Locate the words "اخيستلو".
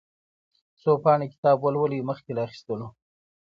2.47-2.87